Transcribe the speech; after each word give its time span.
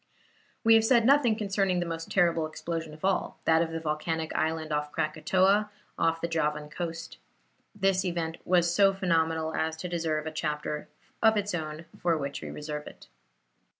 We 0.63 0.73
have 0.73 0.83
said 0.83 1.05
nothing 1.05 1.35
concerning 1.35 1.79
the 1.79 1.85
most 1.85 2.09
terrible 2.09 2.47
explosion 2.47 2.91
of 2.95 3.05
all, 3.05 3.37
that 3.45 3.61
of 3.61 3.69
the 3.69 3.79
volcanic 3.79 4.33
island 4.33 4.71
of 4.71 4.91
Krakatoa, 4.91 5.69
off 5.95 6.21
the 6.21 6.27
Javan 6.27 6.71
coast. 6.71 7.19
This 7.75 8.03
event 8.03 8.37
was 8.43 8.73
so 8.73 8.95
phenomenal 8.95 9.53
as 9.53 9.77
to 9.77 9.87
deserve 9.87 10.25
a 10.25 10.31
chapter 10.31 10.87
of 11.21 11.37
its 11.37 11.53
own, 11.53 11.85
for 12.01 12.17
which 12.17 12.41
we 12.41 12.49
reserve 12.49 12.87
it. 12.87 13.09